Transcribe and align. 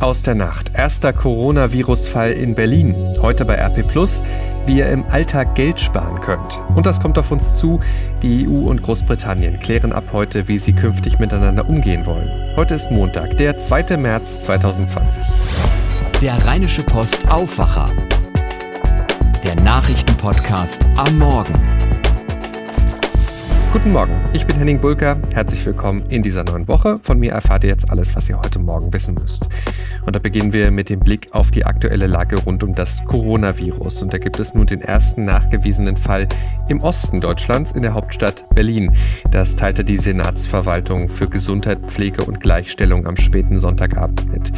Aus 0.00 0.22
der 0.22 0.34
Nacht. 0.34 0.72
Erster 0.74 1.12
Coronavirus-Fall 1.12 2.32
in 2.32 2.54
Berlin. 2.54 3.14
Heute 3.22 3.44
bei 3.44 3.54
RP 3.54 3.86
Plus, 3.86 4.22
wie 4.66 4.78
ihr 4.78 4.88
im 4.88 5.04
Alltag 5.10 5.54
Geld 5.54 5.78
sparen 5.78 6.20
könnt. 6.20 6.60
Und 6.74 6.84
das 6.84 7.00
kommt 7.00 7.16
auf 7.16 7.30
uns 7.30 7.58
zu. 7.58 7.80
Die 8.20 8.48
EU 8.48 8.68
und 8.68 8.82
Großbritannien 8.82 9.60
klären 9.60 9.92
ab 9.92 10.04
heute, 10.12 10.48
wie 10.48 10.58
sie 10.58 10.72
künftig 10.72 11.20
miteinander 11.20 11.68
umgehen 11.68 12.06
wollen. 12.06 12.28
Heute 12.56 12.74
ist 12.74 12.90
Montag, 12.90 13.36
der 13.36 13.56
2. 13.56 13.96
März 13.96 14.40
2020. 14.40 15.22
Der 16.20 16.44
Rheinische 16.44 16.82
Post 16.82 17.30
Aufwacher. 17.30 17.88
Der 19.44 19.54
Nachrichtenpodcast 19.54 20.84
am 20.96 21.18
Morgen. 21.18 21.83
Guten 23.74 23.90
Morgen, 23.90 24.12
ich 24.32 24.46
bin 24.46 24.54
Henning 24.54 24.78
Bulker. 24.78 25.16
Herzlich 25.34 25.66
willkommen 25.66 26.04
in 26.08 26.22
dieser 26.22 26.44
neuen 26.44 26.68
Woche. 26.68 26.96
Von 27.02 27.18
mir 27.18 27.32
erfahrt 27.32 27.64
ihr 27.64 27.70
jetzt 27.70 27.90
alles, 27.90 28.14
was 28.14 28.28
ihr 28.28 28.38
heute 28.38 28.60
Morgen 28.60 28.92
wissen 28.92 29.16
müsst. 29.16 29.48
Und 30.06 30.14
da 30.14 30.20
beginnen 30.20 30.52
wir 30.52 30.70
mit 30.70 30.90
dem 30.90 31.00
Blick 31.00 31.26
auf 31.32 31.50
die 31.50 31.64
aktuelle 31.64 32.06
Lage 32.06 32.36
rund 32.36 32.62
um 32.62 32.76
das 32.76 33.04
Coronavirus. 33.04 34.02
Und 34.02 34.12
da 34.12 34.18
gibt 34.18 34.38
es 34.38 34.54
nun 34.54 34.66
den 34.66 34.80
ersten 34.80 35.24
nachgewiesenen 35.24 35.96
Fall 35.96 36.28
im 36.68 36.82
Osten 36.82 37.20
Deutschlands 37.20 37.72
in 37.72 37.82
der 37.82 37.94
Hauptstadt 37.94 38.48
Berlin. 38.54 38.92
Das 39.32 39.56
teilte 39.56 39.82
die 39.82 39.96
Senatsverwaltung 39.96 41.08
für 41.08 41.28
Gesundheit, 41.28 41.80
Pflege 41.88 42.24
und 42.24 42.38
Gleichstellung 42.38 43.08
am 43.08 43.16
späten 43.16 43.58
Sonntagabend 43.58 44.30
mit. 44.30 44.52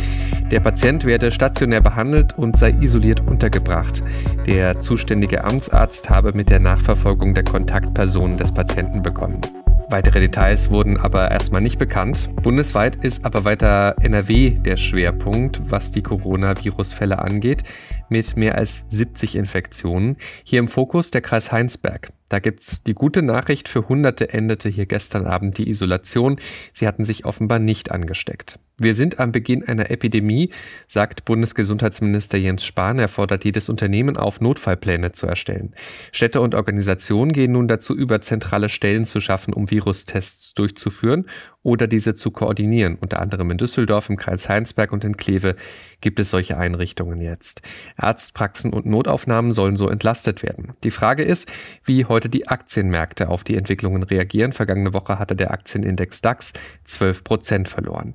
Der 0.51 0.60
Patient 0.60 1.06
werde 1.06 1.32
stationär 1.32 1.80
behandelt 1.80 2.37
und 2.37 2.59
sei 2.59 2.74
isoliert 2.80 3.26
untergebracht. 3.26 4.02
Der 4.46 4.78
zuständige 4.78 5.42
Amtsarzt 5.42 6.10
habe 6.10 6.34
mit 6.34 6.51
der 6.51 6.60
Nachverfolgung 6.60 7.32
der 7.32 7.45
Kontaktpersonen 7.45 8.37
des 8.37 8.52
Patienten 8.52 9.02
begonnen. 9.06 9.41
Weitere 9.88 10.19
Details 10.19 10.70
wurden 10.70 10.98
aber 10.98 11.30
erstmal 11.30 11.60
nicht 11.60 11.78
bekannt. 11.78 12.28
Bundesweit 12.42 13.05
ist 13.05 13.24
aber 13.24 13.45
weiter 13.45 13.95
NRW 14.01 14.51
der 14.51 14.77
Schwerpunkt, 14.77 15.60
was 15.70 15.92
die 15.92 16.02
Coronavirus-Fälle 16.02 17.20
angeht, 17.20 17.63
mit 18.09 18.37
mehr 18.37 18.57
als 18.57 18.85
70 18.88 19.37
Infektionen. 19.37 20.16
Hier 20.43 20.59
im 20.59 20.66
Fokus 20.66 21.13
der 21.13 21.21
Kreis 21.21 21.52
Heinsberg. 21.52 22.10
Da 22.29 22.40
gibt's 22.40 22.82
die 22.82 22.95
gute 22.95 23.23
Nachricht, 23.23 23.68
für 23.68 23.88
Hunderte 23.88 24.32
endete 24.32 24.68
hier 24.68 24.87
gestern 24.87 25.24
Abend 25.24 25.57
die 25.57 25.68
Isolation. 25.68 26.41
Sie 26.73 26.88
hatten 26.88 27.04
sich 27.04 27.24
offenbar 27.24 27.60
nicht 27.60 27.93
angesteckt. 27.93 28.59
Wir 28.79 28.93
sind 28.93 29.19
am 29.21 29.32
Beginn 29.32 29.66
einer 29.66 29.91
Epidemie, 29.91 30.51
sagt 30.87 31.24
Bundesgesundheitsminister 31.24 32.37
Jens 32.37 32.63
Spahn. 32.63 32.99
Er 32.99 33.09
fordert 33.09 33.46
jedes 33.46 33.71
Unternehmen 33.71 34.19
auf, 34.19 34.43
Notfallpläne 34.43 35.13
zu 35.13 35.27
erstellen. 35.27 35.74
Städte 36.13 36.43
und 36.43 36.55
Organisationen 36.55 37.32
gehen 37.32 37.52
nun 37.52 37.69
dazu 37.69 37.97
über, 37.97 38.21
zentrale 38.21 38.69
Stellen 38.69 39.07
zu 39.07 39.23
schaffen, 39.23 39.54
um 39.54 39.71
Virustests 39.71 40.52
durchzuführen 40.52 41.24
oder 41.63 41.87
diese 41.87 42.15
zu 42.15 42.30
koordinieren. 42.30 42.97
Unter 43.01 43.21
anderem 43.21 43.51
in 43.51 43.57
Düsseldorf, 43.57 44.10
im 44.10 44.16
Kreis 44.16 44.49
Heinsberg 44.49 44.93
und 44.93 45.04
in 45.04 45.16
Kleve 45.16 45.57
gibt 46.02 46.21
es 46.21 46.29
solche 46.29 46.59
Einrichtungen 46.59 47.21
jetzt. 47.21 47.63
Arztpraxen 47.97 48.74
und 48.74 48.85
Notaufnahmen 48.85 49.52
sollen 49.52 49.77
so 49.77 49.88
entlastet 49.88 50.43
werden. 50.45 50.74
Die 50.85 50.93
Frage 50.93 51.24
ist, 51.24 51.51
wie 51.85 52.04
heute 52.04 52.29
die 52.29 52.47
Aktienmärkte 52.47 53.30
auf 53.30 53.43
die 53.43 53.57
Entwicklungen 53.57 54.04
reagieren. 54.04 54.52
Vergangene 54.52 54.93
Woche 54.93 55.19
hatte 55.19 55.35
der 55.35 55.51
Aktienindex 55.51 56.21
DAX 56.21 56.52
12 56.85 57.24
Prozent 57.24 57.69
verloren. 57.69 58.15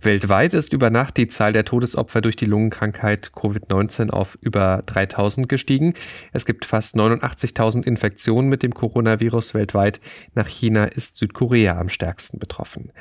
Weltweit 0.00 0.54
ist 0.54 0.72
über 0.72 0.90
Nacht 0.90 1.16
die 1.16 1.26
Zahl 1.28 1.52
der 1.52 1.64
Todesopfer 1.64 2.20
durch 2.20 2.36
die 2.36 2.44
Lungenkrankheit 2.44 3.32
Covid-19 3.34 4.10
auf 4.10 4.38
über 4.40 4.82
3000 4.86 5.48
gestiegen. 5.48 5.94
Es 6.32 6.44
gibt 6.44 6.64
fast 6.64 6.96
89.000 6.96 7.84
Infektionen 7.84 8.48
mit 8.48 8.62
dem 8.62 8.74
Coronavirus 8.74 9.54
weltweit. 9.54 10.00
Nach 10.34 10.48
China 10.48 10.84
ist 10.84 11.16
Südkorea 11.16 11.78
am 11.78 11.88
stärksten 11.88 12.38
betroffen. 12.38 12.92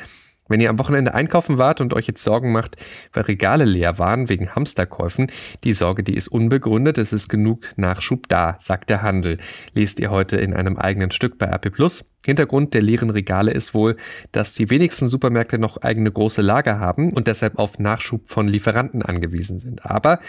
Wenn 0.48 0.62
ihr 0.62 0.70
am 0.70 0.78
Wochenende 0.78 1.16
einkaufen 1.16 1.58
wart 1.58 1.82
und 1.82 1.94
euch 1.94 2.06
jetzt 2.06 2.24
Sorgen 2.24 2.52
macht, 2.52 2.76
weil 3.14 3.24
Regale 3.24 3.66
leer 3.66 3.98
waren 3.98 4.30
wegen 4.30 4.54
Hamsterkäufen, 4.54 5.32
die 5.64 5.74
Sorge, 5.74 6.04
die 6.04 6.16
ist 6.16 6.28
unbegründet, 6.28 7.00
es 7.00 7.14
ist 7.14 7.30
genug 7.30 7.66
Nachschub 7.78 8.30
da, 8.30 8.56
sagt 8.60 8.92
der 8.92 9.02
Handel. 9.02 9.40
Lest 9.74 10.00
ihr 10.00 10.12
heute 10.12 10.38
in 10.38 10.54
einem 10.54 10.78
eigenen 10.78 11.10
Stück 11.10 11.40
bei 11.40 11.48
Plus. 11.48 12.12
Hintergrund 12.26 12.74
der 12.74 12.82
leeren 12.82 13.10
Regale 13.10 13.52
ist 13.52 13.74
wohl, 13.74 13.98
dass 14.32 14.54
die 14.54 14.70
wenigsten 14.70 15.08
Supermärkte 15.08 15.60
noch 15.60 15.78
eigene 15.78 16.12
große 16.12 16.42
Lager 16.42 16.80
haben 16.80 17.14
und 17.14 17.28
deshalb 17.28 17.60
auf 17.60 17.80
Nachschub 17.80 18.28
von 18.28 18.48
Lieferanten 18.48 19.02
angewiesen 19.02 19.58
sind. 19.60 19.86
Aber 19.86 20.20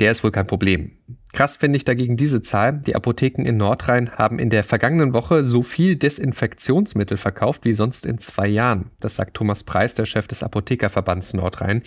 der 0.00 0.10
ist 0.10 0.24
wohl 0.24 0.30
kein 0.30 0.46
Problem. 0.46 0.92
Krass 1.32 1.56
finde 1.56 1.76
ich 1.76 1.84
dagegen 1.84 2.16
diese 2.16 2.42
Zahl. 2.42 2.80
Die 2.86 2.94
Apotheken 2.94 3.44
in 3.44 3.56
Nordrhein 3.56 4.10
haben 4.10 4.38
in 4.38 4.50
der 4.50 4.64
vergangenen 4.64 5.12
Woche 5.12 5.44
so 5.44 5.62
viel 5.62 5.96
Desinfektionsmittel 5.96 7.16
verkauft 7.16 7.64
wie 7.64 7.74
sonst 7.74 8.06
in 8.06 8.18
zwei 8.18 8.48
Jahren. 8.48 8.90
Das 9.00 9.16
sagt 9.16 9.34
Thomas 9.34 9.64
Preis, 9.64 9.94
der 9.94 10.06
Chef 10.06 10.26
des 10.26 10.42
Apothekerverbands 10.42 11.34
Nordrhein. 11.34 11.82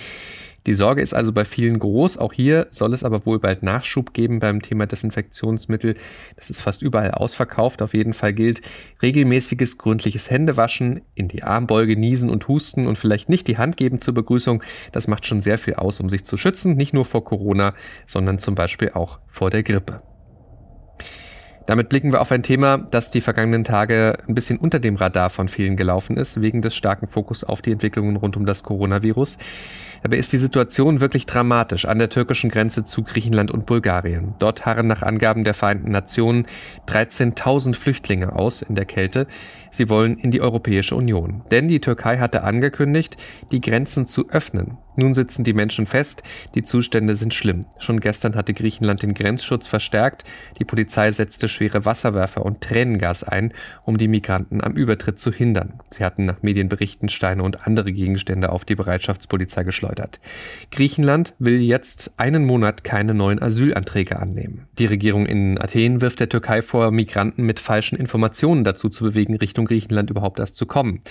Die 0.66 0.74
Sorge 0.74 1.02
ist 1.02 1.14
also 1.14 1.32
bei 1.32 1.46
vielen 1.46 1.78
groß. 1.78 2.18
Auch 2.18 2.34
hier 2.34 2.68
soll 2.72 2.94
es 2.94 3.04
aber 3.04 3.26
wohl 3.26 3.40
bald 3.40 3.62
Nachschub 3.62 4.14
geben 4.14 4.40
beim 4.40 4.62
Thema 4.62 4.88
Desinfektionsmittel. 4.88 5.96
Das 6.36 6.50
ist 6.50 6.62
fast 6.62 6.82
überall 6.82 7.12
ausverkauft. 7.12 7.82
Auf 7.82 7.94
jeden 7.94 8.14
Fall 8.14 8.34
gilt 8.34 8.62
regelmäßiges, 9.02 9.78
gründliches 9.78 10.32
Händewaschen, 10.32 11.02
in 11.14 11.28
die 11.28 11.44
Armbeuge 11.44 11.98
niesen 11.98 12.30
und 12.30 12.48
husten 12.48 12.88
und 12.88 12.98
vielleicht 12.98 13.30
nicht 13.30 13.48
die 13.48 13.58
Hand 13.58 13.78
geben 13.78 14.00
zur 14.00 14.16
Begrüßung. 14.16 14.64
Das 14.92 15.08
macht 15.08 15.28
schon 15.28 15.42
sehr 15.42 15.60
viel 15.60 15.76
aus, 15.76 16.00
um 16.00 16.10
sich 16.10 16.26
zu 16.26 16.38
schützen. 16.38 16.76
Nicht 16.76 16.94
nur 16.94 17.06
vor 17.06 17.24
Corona, 17.24 17.76
sondern 18.06 18.40
zum 18.40 18.56
Beispiel 18.56 18.92
auch 18.94 19.20
vor 19.28 19.52
der 19.52 19.62
Grippe. 19.62 20.02
Damit 21.66 21.90
blicken 21.90 22.12
wir 22.12 22.22
auf 22.22 22.32
ein 22.32 22.44
Thema, 22.44 22.78
das 22.78 23.10
die 23.10 23.22
vergangenen 23.22 23.64
Tage 23.64 24.20
ein 24.28 24.36
bisschen 24.36 24.58
unter 24.58 24.80
dem 24.80 24.96
Radar 24.96 25.30
von 25.32 25.48
vielen 25.48 25.76
gelaufen 25.76 26.16
ist, 26.16 26.42
wegen 26.42 26.62
des 26.62 26.76
starken 26.76 27.08
Fokus 27.08 27.44
auf 27.44 27.62
die 27.62 27.72
Entwicklungen 27.72 28.16
rund 28.18 28.38
um 28.38 28.46
das 28.46 28.64
Coronavirus. 28.64 29.40
Dabei 30.04 30.18
ist 30.18 30.32
die 30.34 30.38
Situation 30.38 31.02
wirklich 31.02 31.26
dramatisch 31.26 31.86
an 31.86 31.98
der 31.98 32.12
türkischen 32.12 32.52
Grenze 32.52 32.84
zu 32.84 33.02
Griechenland 33.02 33.50
und 33.50 33.66
Bulgarien. 33.66 34.36
Dort 34.38 34.68
harren 34.68 34.86
nach 34.86 35.02
Angaben 35.02 35.44
der 35.44 35.56
Vereinten 35.56 35.90
Nationen 35.90 36.46
13.000 36.88 37.74
Flüchtlinge 37.74 38.34
aus 38.34 38.62
in 38.62 38.76
der 38.76 38.86
Kälte. 38.86 39.26
Sie 39.72 39.90
wollen 39.90 40.20
in 40.20 40.30
die 40.30 40.42
Europäische 40.42 40.96
Union. 40.96 41.42
Denn 41.50 41.68
die 41.68 41.82
Türkei 41.82 42.20
hatte 42.20 42.44
angekündigt, 42.44 43.18
die 43.52 43.62
Grenzen 43.62 44.06
zu 44.06 44.30
öffnen. 44.30 44.78
Nun 44.96 45.14
sitzen 45.14 45.44
die 45.44 45.54
Menschen 45.54 45.86
fest, 45.86 46.24
die 46.56 46.64
Zustände 46.64 47.16
sind 47.16 47.34
schlimm. 47.34 47.66
Schon 47.80 48.00
gestern 48.00 48.36
hatte 48.36 48.54
Griechenland 48.54 49.04
den 49.04 49.14
Grenzschutz 49.14 49.68
verstärkt, 49.68 50.24
die 50.60 50.66
Polizei 50.66 51.12
setzte 51.12 51.50
schwere 51.50 51.86
Wasserwerfer 51.86 52.46
und 52.46 52.62
Tränengas 52.62 53.24
ein, 53.24 53.54
um 53.84 53.98
die 53.98 54.08
Migranten 54.08 54.64
am 54.64 54.74
Übertritt 54.74 55.20
zu 55.20 55.32
hindern. 55.32 55.82
Sie 55.90 56.04
hatten 56.04 56.26
nach 56.26 56.42
Medienberichten 56.42 57.10
Steine 57.10 57.44
und 57.44 57.68
andere 57.68 57.92
Gegenstände 57.92 58.52
auf 58.52 58.64
die 58.66 58.76
Bereitschaftspolizei 58.76 59.64
geschleudert. 59.64 60.20
Griechenland 60.72 61.34
will 61.40 61.60
jetzt 61.60 62.14
einen 62.18 62.46
Monat 62.46 62.84
keine 62.84 63.14
neuen 63.14 63.42
Asylanträge 63.42 64.20
annehmen. 64.20 64.68
Die 64.78 64.86
Regierung 64.86 65.26
in 65.26 65.60
Athen 65.60 66.02
wirft 66.02 66.20
der 66.20 66.30
Türkei 66.30 66.62
vor, 66.62 66.92
Migranten 66.92 67.44
mit 67.44 67.60
falschen 67.60 67.98
Informationen 67.98 68.64
dazu 68.64 68.90
zu 68.90 69.04
bewegen, 69.04 69.36
Richtung 69.36 69.66
Griechenland 69.66 70.10
überhaupt 70.10 70.40
erst 70.40 70.56
zu 70.56 70.66
kommen. 70.66 71.02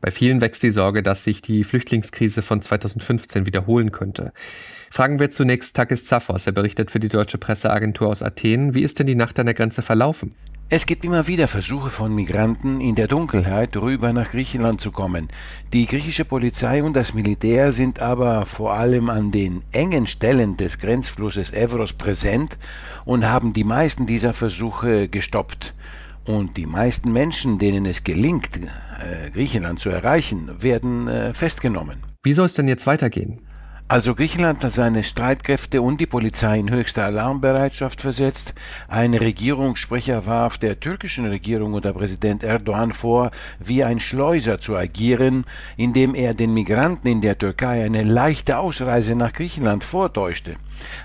Bei 0.00 0.10
vielen 0.10 0.40
wächst 0.40 0.62
die 0.62 0.70
Sorge, 0.70 1.02
dass 1.02 1.24
sich 1.24 1.42
die 1.42 1.64
Flüchtlingskrise 1.64 2.42
von 2.42 2.60
2015 2.60 3.29
2015 3.30 3.46
wiederholen 3.46 3.92
könnte. 3.92 4.32
Fragen 4.90 5.20
wir 5.20 5.30
zunächst 5.30 5.76
Takis 5.76 6.04
Zaphos. 6.04 6.46
Er 6.46 6.52
berichtet 6.52 6.90
für 6.90 7.00
die 7.00 7.08
deutsche 7.08 7.38
Presseagentur 7.38 8.08
aus 8.08 8.22
Athen. 8.22 8.74
Wie 8.74 8.82
ist 8.82 8.98
denn 8.98 9.06
die 9.06 9.14
Nacht 9.14 9.38
an 9.38 9.46
der 9.46 9.54
Grenze 9.54 9.82
verlaufen? 9.82 10.34
Es 10.72 10.86
gibt 10.86 11.04
immer 11.04 11.26
wieder 11.26 11.48
Versuche 11.48 11.90
von 11.90 12.14
Migranten, 12.14 12.80
in 12.80 12.94
der 12.94 13.08
Dunkelheit 13.08 13.76
rüber 13.76 14.12
nach 14.12 14.30
Griechenland 14.30 14.80
zu 14.80 14.92
kommen. 14.92 15.26
Die 15.72 15.86
griechische 15.86 16.24
Polizei 16.24 16.84
und 16.84 16.94
das 16.94 17.12
Militär 17.12 17.72
sind 17.72 17.98
aber 17.98 18.46
vor 18.46 18.74
allem 18.74 19.10
an 19.10 19.32
den 19.32 19.62
engen 19.72 20.06
Stellen 20.06 20.56
des 20.56 20.78
Grenzflusses 20.78 21.52
Evros 21.52 21.92
präsent 21.92 22.56
und 23.04 23.26
haben 23.26 23.52
die 23.52 23.64
meisten 23.64 24.06
dieser 24.06 24.32
Versuche 24.32 25.08
gestoppt. 25.08 25.74
Und 26.24 26.56
die 26.56 26.66
meisten 26.66 27.12
Menschen, 27.12 27.58
denen 27.58 27.84
es 27.84 28.04
gelingt, 28.04 28.56
äh, 28.56 29.30
Griechenland 29.32 29.80
zu 29.80 29.90
erreichen, 29.90 30.62
werden 30.62 31.08
äh, 31.08 31.34
festgenommen. 31.34 32.09
Wie 32.22 32.34
soll 32.34 32.46
es 32.46 32.54
denn 32.54 32.68
jetzt 32.68 32.86
weitergehen? 32.86 33.40
Also 33.90 34.14
Griechenland 34.14 34.62
hat 34.62 34.70
seine 34.70 35.02
Streitkräfte 35.02 35.82
und 35.82 36.00
die 36.00 36.06
Polizei 36.06 36.60
in 36.60 36.70
höchste 36.70 37.02
Alarmbereitschaft 37.02 38.00
versetzt. 38.00 38.54
Ein 38.86 39.14
Regierungssprecher 39.14 40.26
warf 40.26 40.58
der 40.58 40.78
türkischen 40.78 41.26
Regierung 41.26 41.74
unter 41.74 41.92
Präsident 41.92 42.44
Erdogan 42.44 42.92
vor, 42.92 43.32
wie 43.58 43.82
ein 43.82 43.98
Schleuser 43.98 44.60
zu 44.60 44.76
agieren, 44.76 45.44
indem 45.76 46.14
er 46.14 46.34
den 46.34 46.54
Migranten 46.54 47.08
in 47.08 47.20
der 47.20 47.36
Türkei 47.36 47.84
eine 47.84 48.04
leichte 48.04 48.58
Ausreise 48.58 49.16
nach 49.16 49.32
Griechenland 49.32 49.82
vortäuschte. 49.82 50.54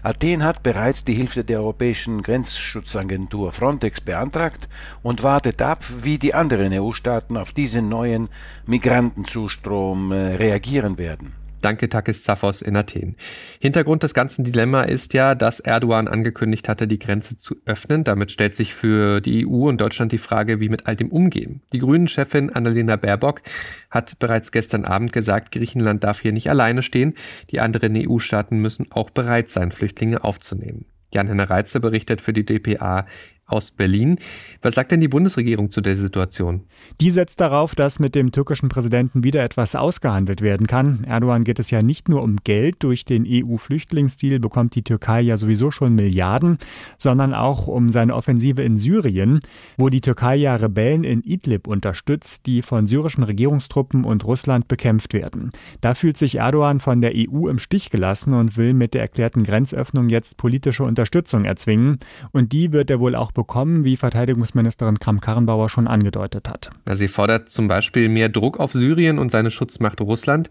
Athen 0.04 0.44
hat 0.44 0.62
bereits 0.62 1.04
die 1.04 1.16
Hilfe 1.16 1.44
der 1.44 1.62
Europäischen 1.62 2.22
Grenzschutzagentur 2.22 3.52
Frontex 3.52 4.00
beantragt 4.00 4.70
und 5.02 5.24
wartet 5.24 5.60
ab, 5.64 5.84
wie 6.04 6.20
die 6.20 6.36
anderen 6.36 6.72
EU-Staaten 6.72 7.36
auf 7.36 7.52
diesen 7.52 7.90
neuen 7.90 8.30
Migrantenzustrom 8.68 10.12
äh, 10.12 10.36
reagieren 10.36 11.00
werden. 11.00 11.45
Danke, 11.62 11.90
Takis 11.90 12.22
Zaphos 12.22 12.62
in 12.62 12.75
Athen. 12.75 13.16
Hintergrund 13.60 14.04
des 14.04 14.13
ganzen 14.13 14.44
Dilemma 14.44 14.84
ist 14.84 15.13
ja, 15.13 15.36
dass 15.36 15.60
Erdogan 15.60 16.07
angekündigt 16.07 16.69
hatte, 16.69 16.88
die 16.88 17.00
Grenze 17.00 17.38
zu 17.38 17.56
öffnen. 17.66 18.04
Damit 18.04 18.31
stellt 18.31 18.56
sich 18.56 18.74
für 18.74 19.22
die 19.22 19.48
EU 19.48 19.69
und 19.69 19.81
Deutschland 19.81 20.12
die 20.12 20.18
Frage, 20.18 20.60
wie 20.60 20.69
mit 20.69 20.86
all 20.86 20.96
dem 20.96 21.10
umgehen. 21.12 21.62
Die 21.74 21.80
Grünen-Chefin 21.80 22.52
Annalena 22.52 22.98
Baerbock 22.98 23.42
hat 23.90 24.19
bereits 24.19 24.52
gestern 24.52 24.86
Abend 24.86 25.12
gesagt, 25.12 25.52
Griechenland 25.52 26.04
darf 26.04 26.22
hier 26.22 26.34
nicht 26.34 26.50
alleine 26.50 26.84
stehen. 26.84 27.16
Die 27.50 27.60
anderen 27.60 27.96
EU-Staaten 27.96 28.60
müssen 28.60 28.92
auch 28.92 29.10
bereit 29.10 29.50
sein, 29.50 29.72
Flüchtlinge 29.72 30.24
aufzunehmen. 30.24 30.86
Jan-Henner 31.13 31.50
Reitze 31.50 31.80
berichtet 31.80 32.22
für 32.22 32.34
die 32.34 32.46
DPA 32.46 33.08
aus 33.48 33.70
Berlin. 33.70 34.18
Was 34.62 34.76
sagt 34.76 34.92
denn 34.92 35.02
die 35.02 35.08
Bundesregierung 35.08 35.70
zu 35.70 35.82
der 35.82 35.96
Situation? 35.96 36.62
Die 37.00 37.12
setzt 37.12 37.40
darauf, 37.40 37.76
dass 37.76 38.00
mit 38.00 38.16
dem 38.16 38.32
türkischen 38.32 38.70
Präsidenten 38.70 39.24
wieder 39.24 39.44
etwas 39.44 39.76
ausgehandelt 39.76 40.42
werden 40.42 40.66
kann. 40.66 41.04
Erdogan 41.04 41.44
geht 41.44 41.60
es 41.60 41.70
ja 41.70 41.84
nicht 41.84 42.10
nur 42.10 42.24
um 42.24 42.38
Geld. 42.44 42.78
Durch 42.80 43.06
den 43.06 43.26
EU-Flüchtlingsdeal 43.28 44.40
bekommt 44.40 44.74
die 44.74 44.82
Türkei 44.82 45.22
ja 45.22 45.38
sowieso 45.38 45.70
schon 45.70 45.94
Milliarden, 45.94 46.58
sondern 46.98 47.36
auch 47.36 47.68
um 47.68 47.90
seine 47.90 48.16
Offensive 48.16 48.64
in 48.64 48.78
Syrien, 48.78 49.40
wo 49.78 49.90
die 49.90 50.02
Türkei 50.02 50.36
ja 50.38 50.56
Rebellen 50.56 51.04
in 51.04 51.22
Idlib 51.22 51.68
unterstützt, 51.68 52.48
die 52.48 52.64
von 52.64 52.88
syrischen 52.88 53.24
Regierungstruppen 53.24 54.06
und 54.06 54.26
Russland 54.26 54.68
bekämpft 54.68 55.14
werden. 55.14 55.52
Da 55.82 55.94
fühlt 55.94 56.18
sich 56.18 56.36
Erdogan 56.36 56.80
von 56.80 57.00
der 57.02 57.14
EU 57.16 57.48
im 57.48 57.60
Stich 57.60 57.92
gelassen 57.92 58.34
und 58.34 58.58
will 58.58 58.74
mit 58.74 58.96
der 58.96 59.02
erklärten 59.02 59.44
Grenzöffnung 59.44 60.10
jetzt 60.10 60.38
politische 60.38 60.84
Unterstützung 60.84 61.46
erzwingen. 61.46 62.00
Und 62.32 62.52
die 62.52 62.72
wird 62.72 62.90
er 62.90 63.00
wohl 63.00 63.14
auch 63.14 63.35
bekommen, 63.36 63.84
wie 63.84 63.98
Verteidigungsministerin 63.98 64.98
Kram-Karrenbauer 64.98 65.70
schon 65.70 65.88
angedeutet 65.88 66.50
hat. 66.50 66.72
Sie 66.92 67.08
fordert 67.08 67.50
zum 67.50 67.68
Beispiel 67.68 68.10
mehr 68.10 68.30
Druck 68.30 68.60
auf 68.60 68.74
Syrien 68.74 69.20
und 69.20 69.30
seine 69.30 69.52
Schutzmacht 69.52 70.02
Russland. 70.02 70.50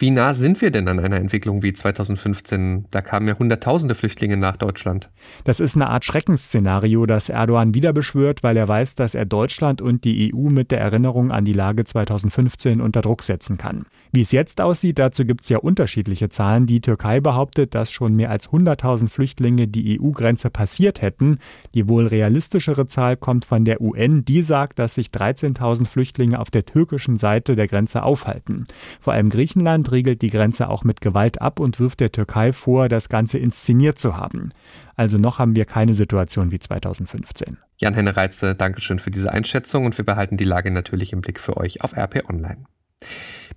Wie 0.00 0.12
nah 0.12 0.32
sind 0.32 0.60
wir 0.60 0.70
denn 0.70 0.86
an 0.86 1.00
einer 1.00 1.16
Entwicklung 1.16 1.64
wie 1.64 1.72
2015? 1.72 2.84
Da 2.92 3.00
kamen 3.02 3.26
ja 3.26 3.36
Hunderttausende 3.36 3.96
Flüchtlinge 3.96 4.36
nach 4.36 4.56
Deutschland. 4.56 5.10
Das 5.42 5.58
ist 5.58 5.74
eine 5.74 5.88
Art 5.88 6.04
Schreckensszenario, 6.04 7.04
das 7.04 7.28
Erdogan 7.28 7.74
wieder 7.74 7.92
beschwört, 7.92 8.44
weil 8.44 8.56
er 8.56 8.68
weiß, 8.68 8.94
dass 8.94 9.16
er 9.16 9.26
Deutschland 9.26 9.82
und 9.82 10.04
die 10.04 10.32
EU 10.32 10.50
mit 10.50 10.70
der 10.70 10.80
Erinnerung 10.80 11.32
an 11.32 11.44
die 11.44 11.52
Lage 11.52 11.82
2015 11.82 12.80
unter 12.80 13.00
Druck 13.00 13.24
setzen 13.24 13.58
kann. 13.58 13.86
Wie 14.12 14.20
es 14.20 14.30
jetzt 14.30 14.60
aussieht, 14.60 15.00
dazu 15.00 15.24
gibt 15.24 15.42
es 15.42 15.48
ja 15.48 15.58
unterschiedliche 15.58 16.28
Zahlen. 16.28 16.66
Die 16.66 16.80
Türkei 16.80 17.18
behauptet, 17.18 17.74
dass 17.74 17.90
schon 17.90 18.14
mehr 18.14 18.30
als 18.30 18.50
100.000 18.50 19.08
Flüchtlinge 19.08 19.66
die 19.66 20.00
EU-Grenze 20.00 20.50
passiert 20.50 21.02
hätten. 21.02 21.38
Die 21.74 21.88
wohl 21.88 22.06
realistischere 22.06 22.86
Zahl 22.86 23.16
kommt 23.16 23.44
von 23.44 23.64
der 23.64 23.80
UN. 23.80 24.24
Die 24.24 24.42
sagt, 24.42 24.78
dass 24.78 24.94
sich 24.94 25.08
13.000 25.08 25.86
Flüchtlinge 25.86 26.38
auf 26.38 26.52
der 26.52 26.64
türkischen 26.64 27.18
Seite 27.18 27.56
der 27.56 27.66
Grenze 27.66 28.04
aufhalten. 28.04 28.66
Vor 29.00 29.12
allem 29.12 29.28
Griechenland 29.28 29.87
riegelt 29.90 30.22
die 30.22 30.30
Grenze 30.30 30.68
auch 30.68 30.84
mit 30.84 31.00
Gewalt 31.00 31.40
ab 31.40 31.60
und 31.60 31.80
wirft 31.80 32.00
der 32.00 32.12
Türkei 32.12 32.52
vor, 32.52 32.88
das 32.88 33.08
Ganze 33.08 33.38
inszeniert 33.38 33.98
zu 33.98 34.16
haben. 34.16 34.52
Also 34.96 35.18
noch 35.18 35.38
haben 35.38 35.56
wir 35.56 35.64
keine 35.64 35.94
Situation 35.94 36.50
wie 36.50 36.58
2015. 36.58 37.58
Jan-Henne 37.78 38.16
Reitze, 38.16 38.54
Dankeschön 38.54 38.98
für 38.98 39.10
diese 39.10 39.32
Einschätzung 39.32 39.86
und 39.86 39.96
wir 39.96 40.04
behalten 40.04 40.36
die 40.36 40.44
Lage 40.44 40.70
natürlich 40.70 41.12
im 41.12 41.20
Blick 41.20 41.40
für 41.40 41.56
euch 41.56 41.82
auf 41.82 41.96
RP 41.96 42.28
Online. 42.28 42.64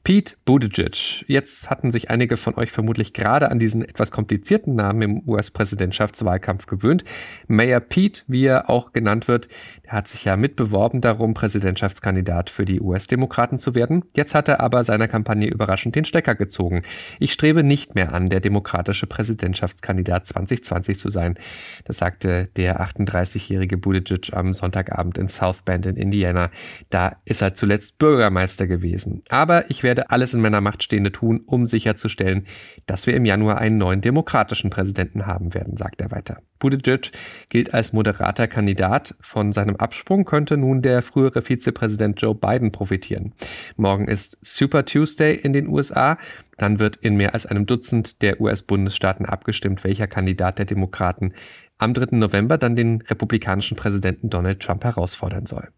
Pete 0.04 0.36
Buttigieg. 0.46 1.24
Jetzt 1.28 1.70
hatten 1.70 1.92
sich 1.92 2.10
einige 2.10 2.36
von 2.36 2.56
euch 2.56 2.72
vermutlich 2.72 3.14
gerade 3.14 3.52
an 3.52 3.60
diesen 3.60 3.84
etwas 3.84 4.10
komplizierten 4.10 4.74
Namen 4.74 5.02
im 5.04 5.30
US-Präsidentschaftswahlkampf 5.30 6.66
gewöhnt. 6.66 7.04
Mayor 7.48 7.82
Pete, 7.82 8.24
wie 8.26 8.46
er 8.46 8.70
auch 8.70 8.94
genannt 8.94 9.28
wird, 9.28 9.48
der 9.86 9.92
hat 9.94 10.08
sich 10.08 10.26
ja 10.26 10.38
mitbeworben 10.38 11.02
darum, 11.02 11.36
Präsidentschaftskandidat 11.36 12.50
für 12.50 12.66
die 12.66 12.82
US-Demokraten 12.82 13.60
zu 13.60 13.76
werden. 13.76 14.04
Jetzt 14.16 14.34
hat 14.34 14.48
er 14.48 14.60
aber 14.60 14.84
seiner 14.84 15.08
Kampagne 15.08 15.48
überraschend 15.48 15.96
den 15.96 16.06
Stecker 16.06 16.34
gezogen. 16.34 16.82
Ich 17.20 17.32
strebe 17.32 17.64
nicht 17.64 17.94
mehr 17.94 18.12
an, 18.12 18.26
der 18.26 18.40
demokratische 18.40 19.06
Präsidentschaftskandidat 19.06 20.26
2020 20.26 20.98
zu 20.98 21.10
sein. 21.10 21.38
Das 21.86 21.98
sagte 21.98 22.50
der 22.56 22.82
38-jährige 22.82 23.78
Buttigieg 23.78 24.34
am 24.34 24.54
Sonntagabend 24.54 25.20
in 25.20 25.28
South 25.28 25.62
Bend 25.62 25.86
in 25.86 25.96
Indiana. 25.96 26.50
Da 26.90 27.18
ist 27.24 27.44
er 27.44 27.54
zuletzt 27.54 28.00
Bürgermeister 28.00 28.66
gewesen. 28.66 29.22
Aber 29.32 29.70
ich 29.70 29.82
werde 29.82 30.10
alles 30.10 30.34
in 30.34 30.42
meiner 30.42 30.60
Macht 30.60 30.84
Stehende 30.84 31.14
tun, 31.14 31.40
um 31.46 31.66
sicherzustellen, 31.66 32.48
dass 32.86 33.08
wir 33.08 33.16
im 33.16 33.24
Januar 33.24 33.60
einen 33.60 33.78
neuen 33.78 34.02
demokratischen 34.02 34.70
Präsidenten 34.70 35.26
haben 35.26 35.54
werden, 35.54 35.78
sagt 35.78 36.02
er 36.02 36.12
weiter. 36.12 36.42
Buttigieg 36.60 37.14
gilt 37.48 37.74
als 37.74 37.94
moderater 37.94 38.50
Kandidat. 38.50 39.16
Von 39.22 39.54
seinem 39.54 39.78
Absprung 39.78 40.26
könnte 40.26 40.58
nun 40.58 40.82
der 40.82 41.02
frühere 41.02 41.42
Vizepräsident 41.42 42.22
Joe 42.22 42.36
Biden 42.36 42.74
profitieren. 42.74 43.32
Morgen 43.78 44.10
ist 44.10 44.38
Super 44.42 44.84
Tuesday 44.84 45.34
in 45.34 45.54
den 45.54 45.70
USA. 45.70 46.18
Dann 46.58 46.80
wird 46.80 46.98
in 46.98 47.16
mehr 47.16 47.34
als 47.34 47.46
einem 47.46 47.66
Dutzend 47.66 48.22
der 48.22 48.42
US-Bundesstaaten 48.42 49.26
abgestimmt, 49.26 49.86
welcher 49.86 50.08
Kandidat 50.08 50.60
der 50.60 50.66
Demokraten 50.66 51.34
am 51.78 51.94
3. 51.94 52.18
November 52.18 52.58
dann 52.58 52.76
den 52.76 53.02
republikanischen 53.04 53.78
Präsidenten 53.78 54.30
Donald 54.30 54.60
Trump 54.60 54.84
herausfordern 54.84 55.46
soll. 55.46 55.70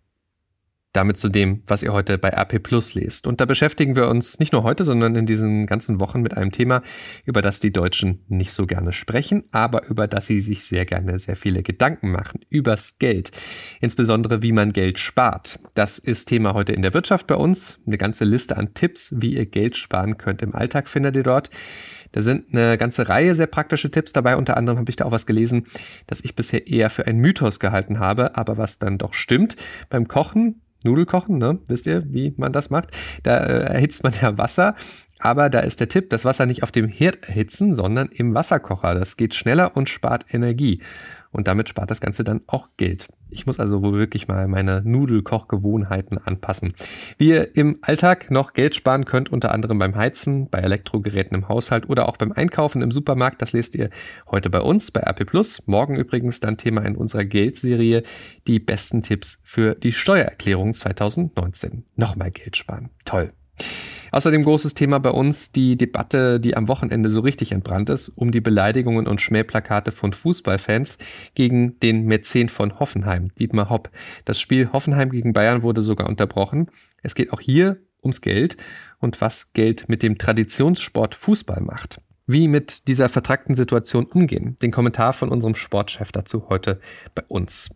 Damit 0.94 1.18
zu 1.18 1.28
dem, 1.28 1.64
was 1.66 1.82
ihr 1.82 1.92
heute 1.92 2.18
bei 2.18 2.30
RP 2.30 2.62
Plus 2.62 2.94
lest. 2.94 3.26
Und 3.26 3.42
da 3.42 3.46
beschäftigen 3.46 3.96
wir 3.96 4.08
uns 4.08 4.40
nicht 4.40 4.54
nur 4.54 4.64
heute, 4.64 4.84
sondern 4.84 5.16
in 5.16 5.26
diesen 5.26 5.66
ganzen 5.66 6.00
Wochen 6.00 6.22
mit 6.22 6.38
einem 6.38 6.52
Thema, 6.52 6.84
über 7.26 7.42
das 7.42 7.60
die 7.60 7.74
Deutschen 7.74 8.24
nicht 8.28 8.54
so 8.54 8.68
gerne 8.68 8.94
sprechen, 8.94 9.44
aber 9.52 9.88
über 9.88 10.08
das 10.08 10.28
sie 10.28 10.40
sich 10.40 10.64
sehr 10.64 10.86
gerne 10.86 11.18
sehr 11.18 11.36
viele 11.36 11.64
Gedanken 11.64 12.12
machen. 12.12 12.42
Übers 12.50 13.00
Geld. 13.00 13.32
Insbesondere, 13.82 14.44
wie 14.44 14.52
man 14.52 14.72
Geld 14.72 15.00
spart. 15.00 15.60
Das 15.74 15.98
ist 15.98 16.26
Thema 16.26 16.54
heute 16.54 16.74
in 16.74 16.84
der 16.84 16.94
Wirtschaft 16.94 17.26
bei 17.26 17.36
uns. 17.36 17.80
Eine 17.88 17.98
ganze 17.98 18.24
Liste 18.24 18.56
an 18.56 18.74
Tipps, 18.74 19.16
wie 19.18 19.36
ihr 19.36 19.48
Geld 19.48 19.76
sparen 19.76 20.18
könnt 20.18 20.44
im 20.44 20.54
Alltag, 20.54 20.88
findet 20.88 21.16
ihr 21.16 21.24
dort. 21.24 21.50
Da 22.14 22.22
sind 22.22 22.54
eine 22.54 22.78
ganze 22.78 23.10
Reihe 23.10 23.34
sehr 23.36 23.48
praktische 23.48 23.92
Tipps 23.92 24.14
dabei. 24.14 24.38
Unter 24.38 24.56
anderem 24.56 24.78
habe 24.78 24.90
ich 24.90 24.96
da 24.96 25.06
auch 25.06 25.12
was 25.12 25.26
gelesen, 25.26 25.66
das 26.08 26.22
ich 26.24 26.36
bisher 26.36 26.68
eher 26.68 26.90
für 26.90 27.08
einen 27.08 27.20
Mythos 27.20 27.60
gehalten 27.60 28.00
habe, 28.00 28.38
aber 28.38 28.58
was 28.58 28.80
dann 28.80 29.00
doch 29.00 29.16
stimmt. 29.16 29.56
Beim 29.90 30.08
Kochen 30.08 30.62
Nudel 30.84 31.06
kochen, 31.06 31.38
ne? 31.38 31.60
Wisst 31.68 31.88
ihr, 31.88 32.04
wie 32.14 32.34
man 32.38 32.52
das 32.52 32.70
macht? 32.70 32.90
Da 33.24 33.38
äh, 33.38 33.74
erhitzt 33.74 34.04
man 34.04 34.14
ja 34.22 34.38
Wasser, 34.38 34.76
aber 35.20 35.50
da 35.50 35.62
ist 35.62 35.80
der 35.80 35.88
Tipp, 35.88 36.10
das 36.10 36.26
Wasser 36.26 36.46
nicht 36.46 36.64
auf 36.64 36.72
dem 36.72 36.88
Herd 36.88 37.24
erhitzen, 37.28 37.74
sondern 37.74 38.10
im 38.10 38.34
Wasserkocher. 38.34 38.94
Das 38.94 39.16
geht 39.16 39.36
schneller 39.36 39.78
und 39.78 39.90
spart 39.90 40.26
Energie. 40.34 40.82
Und 41.34 41.48
damit 41.48 41.68
spart 41.68 41.92
das 41.92 42.00
Ganze 42.00 42.24
dann 42.24 42.42
auch 42.48 42.70
Geld. 42.78 43.08
Ich 43.30 43.48
muss 43.48 43.60
also 43.60 43.82
wohl 43.82 43.94
wirklich 43.94 44.28
mal 44.28 44.48
meine 44.48 44.82
Nudelkochgewohnheiten 44.86 46.20
anpassen. 46.20 46.74
Wie 47.18 47.30
ihr 47.30 47.58
im 47.58 47.80
Alltag 47.82 48.30
noch 48.30 48.54
Geld 48.54 48.76
sparen 48.76 49.06
könnt, 49.06 49.32
unter 49.32 49.52
anderem 49.52 49.80
beim 49.80 49.96
Heizen, 49.96 50.50
bei 50.50 50.60
Elektrogeräten 50.60 51.36
im 51.36 51.50
Haushalt 51.50 51.90
oder 51.90 52.08
auch 52.08 52.18
beim 52.18 52.32
Einkaufen 52.32 52.84
im 52.84 52.92
Supermarkt, 52.92 53.42
das 53.42 53.52
lest 53.52 53.74
ihr 53.76 53.90
heute 54.30 54.52
bei 54.52 54.62
uns 54.62 54.92
bei 54.92 55.02
RP 55.02 55.26
Plus. 55.26 55.64
Morgen 55.66 55.96
übrigens 55.96 56.40
dann 56.40 56.58
Thema 56.58 56.86
in 56.86 56.96
unserer 56.96 57.26
Geldserie 57.26 58.04
die 58.48 58.60
besten 58.60 59.02
Tipps 59.02 59.42
für 59.44 59.74
die 59.74 59.92
Steuererklärung 59.92 60.76
2019. 60.76 61.86
Nochmal 61.96 62.30
Geld 62.32 62.56
sparen. 62.56 62.92
Toll. 63.06 63.34
Außerdem 64.14 64.44
großes 64.44 64.76
Thema 64.76 65.00
bei 65.00 65.10
uns 65.10 65.52
die 65.52 65.76
Debatte, 65.76 66.40
die 66.40 66.56
am 66.56 66.68
Wochenende 66.68 67.10
so 67.10 67.22
richtig 67.22 67.52
entbrannt 67.52 67.90
ist, 67.90 68.10
um 68.10 68.32
die 68.32 68.42
Beleidigungen 68.42 69.08
und 69.08 69.22
Schmähplakate 69.22 69.92
von 69.92 70.14
Fußballfans 70.14 71.00
gegen 71.34 71.80
den 71.80 72.06
Mäzen 72.06 72.50
von 72.50 72.80
Hoffenheim, 72.80 73.34
Dietmar 73.40 73.72
Hopp. 73.72 73.90
Das 74.24 74.40
Spiel 74.40 74.72
Hoffenheim 74.72 75.10
gegen 75.10 75.34
Bayern 75.34 75.64
wurde 75.64 75.82
sogar 75.82 76.08
unterbrochen. 76.08 76.68
Es 77.02 77.16
geht 77.16 77.34
auch 77.34 77.40
hier 77.40 77.78
ums 78.04 78.22
Geld 78.22 78.56
und 79.00 79.20
was 79.20 79.52
Geld 79.54 79.90
mit 79.90 80.04
dem 80.04 80.20
Traditionssport 80.20 81.16
Fußball 81.16 81.62
macht. 81.62 82.00
Wie 82.28 82.48
mit 82.48 82.88
dieser 82.88 83.10
vertragten 83.10 83.56
Situation 83.56 84.06
umgehen. 84.06 84.58
Den 84.62 84.70
Kommentar 84.70 85.14
von 85.14 85.30
unserem 85.30 85.56
Sportchef 85.56 86.12
dazu 86.12 86.50
heute 86.50 86.80
bei 87.16 87.24
uns. 87.30 87.72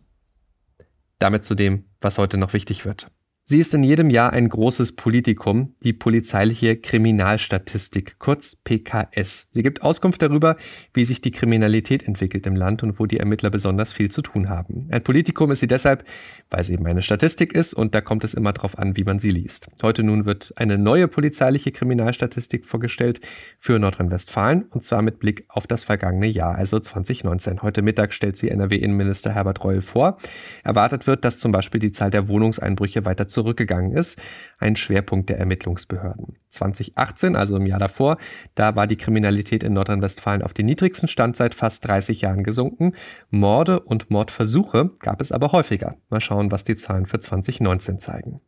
Damit 1.18 1.42
zu 1.42 1.56
dem, 1.56 1.86
was 2.00 2.16
heute 2.16 2.38
noch 2.38 2.52
wichtig 2.52 2.84
wird. 2.84 3.10
Sie 3.50 3.60
ist 3.60 3.72
in 3.72 3.82
jedem 3.82 4.10
Jahr 4.10 4.34
ein 4.34 4.50
großes 4.50 4.94
Politikum, 4.94 5.74
die 5.82 5.94
polizeiliche 5.94 6.76
Kriminalstatistik, 6.76 8.18
kurz 8.18 8.56
PKS. 8.56 9.48
Sie 9.52 9.62
gibt 9.62 9.80
Auskunft 9.80 10.20
darüber, 10.20 10.58
wie 10.92 11.04
sich 11.04 11.22
die 11.22 11.30
Kriminalität 11.30 12.06
entwickelt 12.06 12.46
im 12.46 12.54
Land 12.54 12.82
und 12.82 13.00
wo 13.00 13.06
die 13.06 13.18
Ermittler 13.18 13.48
besonders 13.48 13.90
viel 13.90 14.10
zu 14.10 14.20
tun 14.20 14.50
haben. 14.50 14.86
Ein 14.90 15.02
Politikum 15.02 15.50
ist 15.50 15.60
sie 15.60 15.66
deshalb, 15.66 16.04
weil 16.50 16.62
sie 16.62 16.74
eben 16.74 16.86
eine 16.86 17.00
Statistik 17.00 17.54
ist 17.54 17.72
und 17.72 17.94
da 17.94 18.02
kommt 18.02 18.22
es 18.22 18.34
immer 18.34 18.52
darauf 18.52 18.76
an, 18.78 18.98
wie 18.98 19.04
man 19.04 19.18
sie 19.18 19.30
liest. 19.30 19.68
Heute 19.80 20.02
nun 20.02 20.26
wird 20.26 20.52
eine 20.56 20.76
neue 20.76 21.08
polizeiliche 21.08 21.72
Kriminalstatistik 21.72 22.66
vorgestellt 22.66 23.20
für 23.58 23.78
Nordrhein-Westfalen 23.78 24.64
und 24.64 24.84
zwar 24.84 25.00
mit 25.00 25.20
Blick 25.20 25.46
auf 25.48 25.66
das 25.66 25.84
vergangene 25.84 26.26
Jahr, 26.26 26.54
also 26.54 26.80
2019. 26.80 27.62
Heute 27.62 27.80
Mittag 27.80 28.12
stellt 28.12 28.36
sie 28.36 28.50
NRW-Innenminister 28.50 29.32
Herbert 29.32 29.64
Reul 29.64 29.80
vor. 29.80 30.18
Erwartet 30.64 31.06
wird, 31.06 31.24
dass 31.24 31.38
zum 31.38 31.50
Beispiel 31.50 31.80
die 31.80 31.92
Zahl 31.92 32.10
der 32.10 32.28
Wohnungseinbrüche 32.28 33.06
weiter 33.06 33.26
zurückgegangen 33.38 33.92
ist, 33.92 34.20
ein 34.58 34.74
Schwerpunkt 34.74 35.30
der 35.30 35.38
Ermittlungsbehörden. 35.38 36.36
2018, 36.48 37.36
also 37.36 37.56
im 37.56 37.66
Jahr 37.66 37.78
davor, 37.78 38.18
da 38.56 38.74
war 38.74 38.88
die 38.88 38.96
Kriminalität 38.96 39.62
in 39.62 39.74
Nordrhein-Westfalen 39.74 40.42
auf 40.42 40.54
den 40.54 40.66
niedrigsten 40.66 41.08
Stand 41.08 41.36
seit 41.36 41.54
fast 41.54 41.86
30 41.86 42.22
Jahren 42.22 42.42
gesunken. 42.42 42.94
Morde 43.30 43.78
und 43.78 44.10
Mordversuche 44.10 44.90
gab 44.98 45.20
es 45.20 45.30
aber 45.30 45.52
häufiger. 45.52 45.96
Mal 46.10 46.20
schauen, 46.20 46.50
was 46.50 46.64
die 46.64 46.74
Zahlen 46.74 47.06
für 47.06 47.20
2019 47.20 48.00
zeigen. 48.00 48.40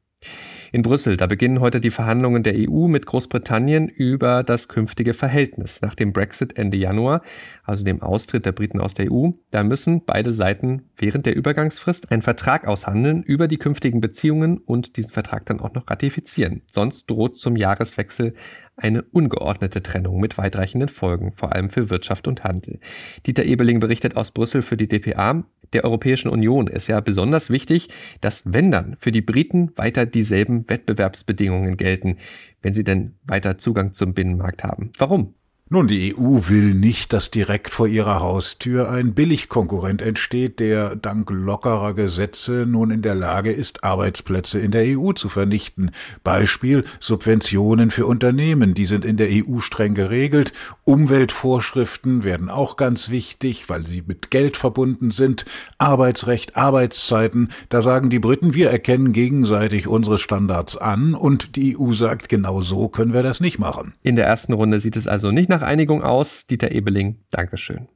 In 0.73 0.83
Brüssel, 0.83 1.17
da 1.17 1.27
beginnen 1.27 1.61
heute 1.61 1.81
die 1.81 1.91
Verhandlungen 1.91 2.45
der 2.45 2.55
EU 2.57 2.87
mit 2.87 3.05
Großbritannien 3.05 3.89
über 3.89 4.45
das 4.45 4.69
künftige 4.69 5.15
Verhältnis. 5.15 5.83
Nach 5.83 5.97
dem 5.97 6.13
Brexit 6.13 6.57
Ende 6.57 6.77
Januar, 6.77 7.23
also 7.65 7.85
dem 7.85 8.03
Austritt 8.03 8.47
der 8.47 8.53
Briten 8.53 8.81
aus 8.81 8.95
der 8.95 9.11
EU, 9.11 9.31
da 9.51 9.65
müssen 9.65 10.05
beide 10.05 10.33
Seiten 10.33 10.83
während 10.97 11.27
der 11.27 11.35
Übergangsfrist 11.35 12.13
einen 12.13 12.23
Vertrag 12.23 12.69
aushandeln 12.69 13.25
über 13.25 13.49
die 13.49 13.59
künftigen 13.59 14.01
Beziehungen 14.01 14.59
und 14.59 14.97
diesen 14.97 15.11
Vertrag 15.11 15.45
dann 15.47 15.59
auch 15.59 15.75
noch 15.75 15.91
ratifizieren. 15.91 16.63
Sonst 16.67 17.11
droht 17.11 17.37
zum 17.37 17.57
Jahreswechsel 17.57 18.35
eine 18.77 19.03
ungeordnete 19.03 19.83
Trennung 19.83 20.21
mit 20.21 20.39
weitreichenden 20.39 20.89
Folgen, 20.89 21.33
vor 21.33 21.53
allem 21.53 21.71
für 21.71 21.91
Wirtschaft 21.91 22.29
und 22.29 22.45
Handel. 22.45 22.79
Dieter 23.27 23.45
Ebeling 23.45 23.81
berichtet 23.81 24.17
aus 24.17 24.31
Brüssel 24.31 24.63
für 24.63 24.77
die 24.77 24.89
DPA 24.89 25.45
der 25.73 25.85
Europäischen 25.85 26.29
Union 26.29 26.67
ist 26.67 26.89
ja 26.89 27.01
besonders 27.01 27.51
wichtig, 27.51 27.89
dass 28.21 28.43
wenn 28.45 28.71
dann 28.71 28.97
für 28.99 29.13
die 29.13 29.23
Briten 29.23 29.71
weiter 29.77 30.07
dieselben 30.07 30.69
Wettbewerbsbedingungen 30.69 31.77
gelten, 31.77 32.17
wenn 32.63 32.75
sie 32.75 32.85
denn 32.85 33.15
weiter 33.25 33.59
Zugang 33.59 33.93
zum 33.93 34.15
Binnenmarkt 34.15 34.65
haben. 34.65 34.91
Warum? 34.99 35.35
Nun, 35.73 35.87
die 35.87 36.17
EU 36.17 36.49
will 36.49 36.75
nicht, 36.75 37.13
dass 37.13 37.31
direkt 37.31 37.73
vor 37.73 37.87
ihrer 37.87 38.19
Haustür 38.19 38.91
ein 38.91 39.15
Billigkonkurrent 39.15 40.03
entsteht, 40.03 40.59
der 40.59 40.97
dank 40.97 41.31
lockerer 41.31 41.95
Gesetze 41.95 42.67
nun 42.67 42.91
in 42.91 43.03
der 43.03 43.15
Lage 43.15 43.53
ist, 43.53 43.85
Arbeitsplätze 43.85 44.59
in 44.59 44.73
der 44.73 44.99
EU 44.99 45.13
zu 45.13 45.29
vernichten. 45.29 45.93
Beispiel 46.25 46.83
Subventionen 46.99 47.93
für 47.93 48.07
Unternehmen, 48.07 48.75
die 48.75 48.85
sind 48.85 49.05
in 49.05 49.17
der 49.17 49.29
EU 49.31 49.61
streng 49.61 49.95
geregelt. 49.95 50.53
Umweltvorschriften 50.83 52.25
werden 52.25 52.51
auch 52.51 52.77
ganz 52.77 53.09
wichtig, 53.11 53.69
weil 53.69 53.87
sie 53.87 54.03
mit 54.05 54.33
Geld 54.33 54.57
verbunden 54.57 55.13
sind. 55.13 55.45
Arbeitsrecht, 55.79 56.57
Arbeitszeiten, 56.57 57.51
da 57.69 57.81
sagen 57.81 58.11
die 58.11 58.19
Briten, 58.19 58.55
wir 58.55 58.71
erkennen 58.71 59.13
gegenseitig 59.13 59.87
unsere 59.87 60.19
Standards 60.19 60.77
an 60.77 61.15
und 61.15 61.55
die 61.55 61.79
EU 61.79 61.93
sagt, 61.93 62.29
genau 62.29 62.61
so 62.61 62.89
können 62.89 63.13
wir 63.13 63.23
das 63.23 63.39
nicht 63.39 63.61
machen. 63.61 63.95
In 64.03 64.17
der 64.17 64.27
ersten 64.27 64.53
Runde 64.53 64.81
sieht 64.81 64.97
es 64.97 65.07
also 65.07 65.31
nicht 65.31 65.49
nach 65.49 65.60
nach 65.61 65.69
Einigung 65.69 66.03
aus. 66.03 66.47
Dieter 66.47 66.73
Ebeling, 66.73 67.19
Dankeschön. 67.31 67.89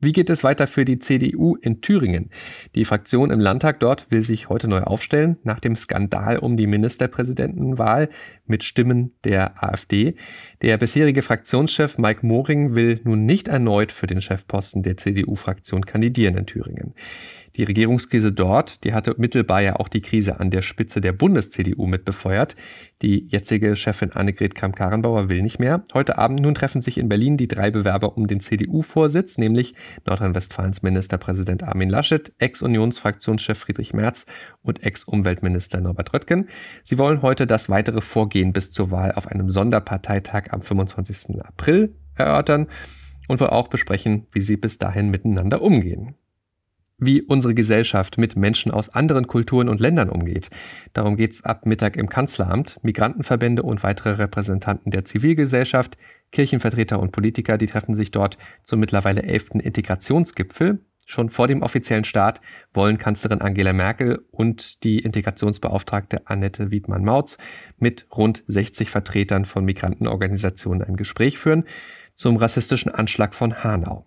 Wie 0.00 0.12
geht 0.12 0.30
es 0.30 0.44
weiter 0.44 0.68
für 0.68 0.84
die 0.84 1.00
CDU 1.00 1.56
in 1.56 1.80
Thüringen? 1.80 2.30
Die 2.76 2.84
Fraktion 2.84 3.32
im 3.32 3.40
Landtag 3.40 3.80
dort 3.80 4.12
will 4.12 4.22
sich 4.22 4.48
heute 4.48 4.68
neu 4.68 4.82
aufstellen, 4.82 5.38
nach 5.42 5.58
dem 5.58 5.74
Skandal 5.74 6.38
um 6.38 6.56
die 6.56 6.68
Ministerpräsidentenwahl 6.68 8.08
mit 8.48 8.64
Stimmen 8.64 9.12
der 9.24 9.62
AfD. 9.62 10.14
Der 10.62 10.76
bisherige 10.76 11.22
Fraktionschef 11.22 11.98
Mike 11.98 12.26
Moring 12.26 12.74
will 12.74 13.00
nun 13.04 13.26
nicht 13.26 13.48
erneut 13.48 13.92
für 13.92 14.06
den 14.06 14.20
Chefposten 14.20 14.82
der 14.82 14.96
CDU-Fraktion 14.96 15.86
kandidieren 15.86 16.36
in 16.36 16.46
Thüringen. 16.46 16.94
Die 17.58 17.64
Regierungskrise 17.64 18.30
dort, 18.30 18.84
die 18.84 18.92
hatte 18.92 19.16
mittelbar 19.18 19.60
ja 19.60 19.76
auch 19.76 19.88
die 19.88 20.00
Krise 20.00 20.38
an 20.38 20.52
der 20.52 20.62
Spitze 20.62 21.00
der 21.00 21.10
Bundes-CDU 21.10 21.86
mit 21.86 22.04
befeuert. 22.04 22.54
Die 23.02 23.26
jetzige 23.30 23.74
Chefin 23.74 24.12
Annegret 24.12 24.54
Kramp-Karrenbauer 24.54 25.28
will 25.28 25.42
nicht 25.42 25.58
mehr. 25.58 25.82
Heute 25.92 26.18
Abend 26.18 26.38
nun 26.38 26.54
treffen 26.54 26.80
sich 26.80 26.98
in 26.98 27.08
Berlin 27.08 27.36
die 27.36 27.48
drei 27.48 27.72
Bewerber 27.72 28.16
um 28.16 28.28
den 28.28 28.38
CDU-Vorsitz, 28.38 29.38
nämlich 29.38 29.74
Nordrhein-Westfalens 30.06 30.82
Ministerpräsident 30.82 31.64
Armin 31.64 31.90
Laschet, 31.90 32.32
Ex-Unionsfraktionschef 32.38 33.58
Friedrich 33.58 33.92
Merz 33.92 34.26
und 34.62 34.84
Ex-Umweltminister 34.84 35.80
Norbert 35.80 36.14
Röttgen. 36.14 36.48
Sie 36.84 36.96
wollen 36.96 37.22
heute 37.22 37.48
das 37.48 37.68
weitere 37.68 38.02
Vorgehen 38.02 38.37
bis 38.44 38.72
zur 38.72 38.90
Wahl 38.90 39.12
auf 39.12 39.26
einem 39.28 39.50
Sonderparteitag 39.50 40.50
am 40.50 40.62
25. 40.62 41.40
April 41.42 41.94
erörtern 42.14 42.68
und 43.28 43.40
wohl 43.40 43.48
auch 43.48 43.68
besprechen, 43.68 44.26
wie 44.32 44.40
sie 44.40 44.56
bis 44.56 44.78
dahin 44.78 45.10
miteinander 45.10 45.62
umgehen 45.62 46.14
wie 46.98 47.22
unsere 47.22 47.54
Gesellschaft 47.54 48.18
mit 48.18 48.36
Menschen 48.36 48.72
aus 48.72 48.88
anderen 48.88 49.28
Kulturen 49.28 49.68
und 49.68 49.80
Ländern 49.80 50.10
umgeht. 50.10 50.50
Darum 50.92 51.16
geht's 51.16 51.44
ab 51.44 51.64
Mittag 51.64 51.96
im 51.96 52.08
Kanzleramt. 52.08 52.78
Migrantenverbände 52.82 53.62
und 53.62 53.82
weitere 53.84 54.10
Repräsentanten 54.10 54.90
der 54.90 55.04
Zivilgesellschaft, 55.04 55.96
Kirchenvertreter 56.32 57.00
und 57.00 57.12
Politiker, 57.12 57.56
die 57.56 57.68
treffen 57.68 57.94
sich 57.94 58.10
dort 58.10 58.36
zum 58.64 58.80
mittlerweile 58.80 59.22
elften 59.22 59.60
Integrationsgipfel. 59.60 60.80
Schon 61.10 61.30
vor 61.30 61.48
dem 61.48 61.62
offiziellen 61.62 62.04
Start 62.04 62.42
wollen 62.74 62.98
Kanzlerin 62.98 63.40
Angela 63.40 63.72
Merkel 63.72 64.26
und 64.30 64.84
die 64.84 64.98
Integrationsbeauftragte 64.98 66.26
Annette 66.26 66.70
Wiedmann-Mautz 66.70 67.38
mit 67.78 68.06
rund 68.14 68.44
60 68.46 68.90
Vertretern 68.90 69.46
von 69.46 69.64
Migrantenorganisationen 69.64 70.86
ein 70.86 70.96
Gespräch 70.96 71.38
führen 71.38 71.64
zum 72.12 72.36
rassistischen 72.36 72.94
Anschlag 72.94 73.34
von 73.34 73.64
Hanau. 73.64 74.04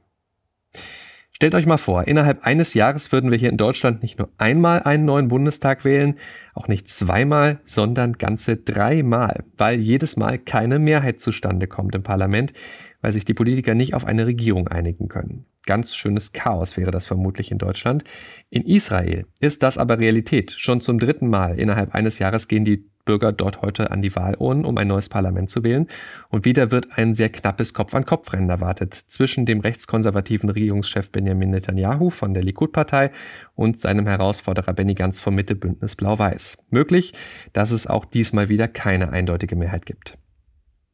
Stellt 1.41 1.55
euch 1.55 1.65
mal 1.65 1.77
vor, 1.77 2.07
innerhalb 2.07 2.45
eines 2.45 2.75
Jahres 2.75 3.11
würden 3.11 3.31
wir 3.31 3.37
hier 3.39 3.49
in 3.49 3.57
Deutschland 3.57 4.03
nicht 4.03 4.19
nur 4.19 4.29
einmal 4.37 4.83
einen 4.83 5.05
neuen 5.05 5.27
Bundestag 5.27 5.83
wählen, 5.83 6.19
auch 6.53 6.67
nicht 6.67 6.87
zweimal, 6.87 7.59
sondern 7.63 8.13
ganze 8.13 8.57
dreimal, 8.57 9.43
weil 9.57 9.79
jedes 9.79 10.17
Mal 10.17 10.37
keine 10.37 10.77
Mehrheit 10.77 11.19
zustande 11.19 11.65
kommt 11.65 11.95
im 11.95 12.03
Parlament, 12.03 12.53
weil 13.01 13.11
sich 13.11 13.25
die 13.25 13.33
Politiker 13.33 13.73
nicht 13.73 13.95
auf 13.95 14.05
eine 14.05 14.27
Regierung 14.27 14.67
einigen 14.67 15.07
können. 15.07 15.45
Ganz 15.65 15.95
schönes 15.95 16.31
Chaos 16.31 16.77
wäre 16.77 16.91
das 16.91 17.07
vermutlich 17.07 17.51
in 17.51 17.57
Deutschland. 17.57 18.03
In 18.51 18.61
Israel 18.61 19.25
ist 19.39 19.63
das 19.63 19.79
aber 19.79 19.97
Realität. 19.97 20.51
Schon 20.51 20.79
zum 20.79 20.99
dritten 20.99 21.27
Mal 21.27 21.57
innerhalb 21.59 21.95
eines 21.95 22.19
Jahres 22.19 22.49
gehen 22.49 22.65
die 22.65 22.85
Bürger 23.11 23.33
dort 23.33 23.61
heute 23.61 23.91
an 23.91 24.01
die 24.01 24.15
Wahlurnen, 24.15 24.63
um 24.63 24.77
ein 24.77 24.87
neues 24.87 25.09
Parlament 25.09 25.49
zu 25.49 25.65
wählen. 25.65 25.87
Und 26.29 26.45
wieder 26.45 26.71
wird 26.71 26.97
ein 26.97 27.13
sehr 27.13 27.27
knappes 27.27 27.73
Kopf-an-Kopf-Rennen 27.73 28.49
erwartet 28.49 28.93
zwischen 28.93 29.45
dem 29.45 29.59
rechtskonservativen 29.59 30.49
Regierungschef 30.49 31.11
Benjamin 31.11 31.49
Netanyahu 31.49 32.09
von 32.09 32.33
der 32.33 32.41
Likud-Partei 32.41 33.11
und 33.53 33.77
seinem 33.77 34.07
Herausforderer 34.07 34.71
Benny 34.71 34.93
Gantz 34.93 35.19
vom 35.19 35.35
Mitte-Bündnis 35.35 35.97
Blau-Weiß. 35.97 36.63
Möglich, 36.69 37.13
dass 37.51 37.71
es 37.71 37.85
auch 37.85 38.05
diesmal 38.05 38.47
wieder 38.47 38.69
keine 38.69 39.09
eindeutige 39.09 39.57
Mehrheit 39.57 39.85
gibt. 39.85 40.17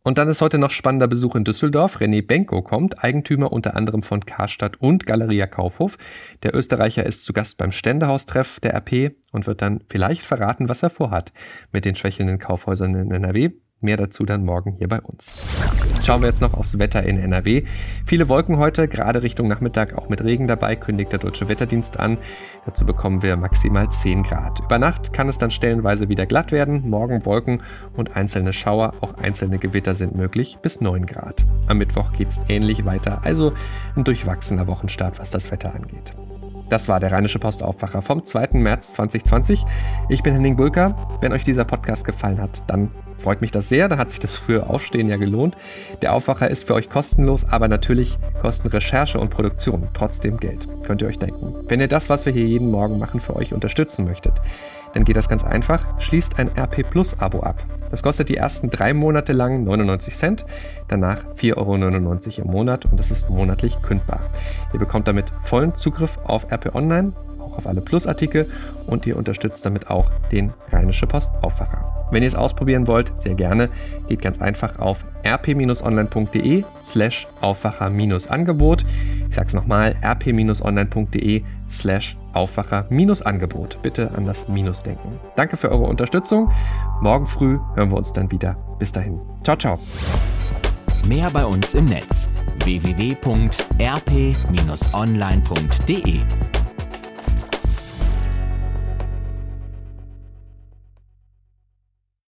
Und 0.08 0.18
dann 0.18 0.30
ist 0.30 0.40
heute 0.40 0.58
noch 0.58 0.72
spannender 0.72 1.10
Besuch 1.10 1.36
in 1.36 1.44
Düsseldorf. 1.44 1.98
René 1.98 2.26
Benko 2.26 2.62
kommt, 2.62 3.04
Eigentümer 3.04 3.52
unter 3.52 3.76
anderem 3.76 4.04
von 4.04 4.26
Karstadt 4.26 4.80
und 4.80 5.06
Galeria 5.06 5.48
Kaufhof. 5.48 5.98
Der 6.44 6.56
Österreicher 6.56 7.06
ist 7.06 7.26
zu 7.26 7.34
Gast 7.34 7.58
beim 7.58 7.74
Ständehaustreff 7.74 8.62
der 8.62 8.74
RP 8.74 9.18
und 9.34 9.48
wird 9.48 9.62
dann 9.62 9.82
vielleicht 9.90 10.22
verraten, 10.22 10.70
was 10.70 10.82
er 10.82 10.92
vorhat 10.92 11.34
mit 11.74 11.84
den 11.84 11.96
schwächelnden 11.96 12.40
Kaufhäusern 12.40 12.96
in 12.96 13.12
NRW. 13.12 13.50
Mehr 13.80 13.98
dazu 13.98 14.26
dann 14.26 14.44
morgen 14.44 14.76
hier 14.80 14.88
bei 14.88 15.00
uns. 15.00 15.38
Schauen 16.04 16.22
wir 16.22 16.30
jetzt 16.30 16.42
noch 16.42 16.56
aufs 16.56 16.80
Wetter 16.80 17.04
in 17.04 17.20
NRW. 17.20 17.64
Viele 18.06 18.28
Wolken 18.28 18.58
heute, 18.58 18.88
gerade 18.88 19.22
Richtung 19.22 19.48
Nachmittag 19.48 19.96
auch 19.96 20.10
mit 20.10 20.24
Regen 20.24 20.48
dabei, 20.48 20.76
kündigt 20.76 21.12
der 21.12 21.20
Deutsche 21.20 21.48
Wetterdienst 21.48 22.00
an. 22.00 22.18
Dazu 22.66 22.86
bekommen 22.86 23.22
wir 23.22 23.38
maximal 23.38 23.90
10 23.92 24.24
Grad. 24.24 24.62
Über 24.62 24.80
Nacht 24.80 25.14
kann 25.14 25.30
es 25.30 25.38
dann 25.38 25.52
stellenweise 25.52 26.10
wieder 26.10 26.26
glatt 26.26 26.52
werden. 26.52 26.90
Morgen 26.90 27.24
Wolken 27.26 27.62
und 27.96 28.16
einzelne 28.16 28.52
Schauer, 28.52 28.94
auch 29.02 29.14
einzelne 29.16 29.60
Gewitter 29.60 29.94
sind 29.94 30.16
möglich, 30.16 30.58
bis 30.62 30.82
9 30.82 31.06
Grad. 31.06 31.46
Am 31.68 31.78
Mittwoch 31.78 32.14
geht 32.14 32.30
es 32.30 32.40
ähnlich 32.48 32.86
weiter, 32.86 33.26
also 33.26 33.54
ein 33.96 34.04
durchwachsener 34.04 34.66
Wochenstart, 34.66 35.20
was 35.20 35.30
das 35.30 35.52
Wetter 35.52 35.76
angeht. 35.76 36.14
Das 36.70 36.90
war 36.90 37.00
der 37.00 37.12
Rheinische 37.12 37.40
Postaufwacher 37.40 38.02
vom 38.02 38.24
2. 38.24 38.50
März 38.54 38.94
2020. 38.94 39.66
Ich 40.10 40.22
bin 40.22 40.34
Henning 40.34 40.58
Bulker. 40.58 40.96
Wenn 41.22 41.32
euch 41.32 41.44
dieser 41.44 41.64
Podcast 41.64 42.04
gefallen 42.04 42.42
hat, 42.42 42.64
dann 42.68 42.92
freut 43.16 43.42
mich 43.42 43.52
das 43.52 43.70
sehr. 43.70 43.88
Da 43.88 43.98
hat 43.98 44.10
sich 44.10 44.20
das 44.20 44.36
frühe 44.36 44.68
Aufstehen 44.68 45.08
ja 45.08 45.18
gelohnt. 45.18 45.56
Der 46.02 46.14
Aufwacher 46.14 46.50
ist 46.50 46.68
für 46.68 46.74
euch 46.74 46.90
kostenlos, 46.90 47.46
aber 47.50 47.68
natürlich 47.68 48.18
kosten 48.42 48.68
Recherche 48.68 49.20
und 49.20 49.30
Produktion 49.30 49.88
trotzdem 49.94 50.38
Geld. 50.38 50.68
Könnt 50.84 51.02
ihr 51.02 51.08
euch 51.08 51.20
denken. 51.20 51.56
Wenn 51.68 51.80
ihr 51.80 51.88
das, 51.88 52.10
was 52.10 52.26
wir 52.26 52.34
hier 52.34 52.46
jeden 52.46 52.70
Morgen 52.70 53.00
machen, 53.00 53.20
für 53.20 53.36
euch 53.36 53.54
unterstützen 53.54 54.06
möchtet, 54.06 54.34
dann 54.98 55.06
geht 55.06 55.16
das 55.16 55.30
ganz 55.30 55.44
einfach. 55.44 55.86
Schließt 56.02 56.40
ein 56.40 56.50
RP 56.58 56.82
Plus 56.90 57.20
Abo 57.20 57.42
ab. 57.42 57.64
Das 57.92 58.02
kostet 58.02 58.30
die 58.30 58.36
ersten 58.36 58.72
drei 58.72 58.96
Monate 58.96 59.32
lang 59.32 59.64
99 59.64 60.18
Cent, 60.18 60.46
danach 60.88 61.24
4,99 61.36 61.56
Euro 61.56 62.48
im 62.48 62.52
Monat 62.52 62.86
und 62.86 63.00
das 63.00 63.12
ist 63.12 63.30
monatlich 63.30 63.80
kündbar. 63.84 64.22
Ihr 64.74 64.80
bekommt 64.80 65.08
damit 65.08 65.32
vollen 65.44 65.76
Zugriff 65.76 66.18
auf 66.24 66.52
RP 66.52 66.74
Online, 66.74 67.14
auch 67.40 67.60
auf 67.60 67.68
alle 67.68 67.82
Plus-Artikel 67.82 68.50
und 68.88 69.06
ihr 69.06 69.16
unterstützt 69.18 69.64
damit 69.68 69.88
auch 69.88 70.10
den 70.32 70.52
Rheinische 70.72 71.06
Post 71.06 71.32
Aufwacher. 71.44 72.08
Wenn 72.10 72.24
ihr 72.24 72.28
es 72.28 72.36
ausprobieren 72.36 72.88
wollt, 72.88 73.22
sehr 73.22 73.36
gerne, 73.36 73.70
geht 74.08 74.24
ganz 74.24 74.42
einfach 74.42 74.80
auf 74.80 75.06
rp-online.de 75.24 76.64
slash 76.82 77.28
Aufwacher-Angebot. 77.42 78.84
Ich 79.30 79.36
sage 79.36 79.48
es 79.48 79.54
nochmal, 79.54 79.96
rp-online.de 80.04 81.44
slash 81.70 82.18
Aufwacher-Angebot. 82.34 83.82
Bitte 83.82 84.12
an 84.16 84.26
das 84.26 84.48
Minus 84.48 84.84
denken. 84.84 85.20
Danke 85.36 85.58
für 85.58 85.72
eure 85.72 85.86
Unterstützung. 85.86 86.52
Morgen 87.02 87.26
früh 87.26 87.60
hören 87.76 87.90
wir 87.92 87.98
uns 87.98 88.14
dann 88.14 88.32
wieder. 88.32 88.56
Bis 88.80 88.92
dahin. 88.92 89.20
Ciao, 89.44 89.58
ciao. 89.58 89.80
Mehr 91.06 91.30
bei 91.32 91.46
uns 91.46 91.74
im 91.74 91.86
Netz 91.86 92.30
www.rp-online.de 92.64 93.08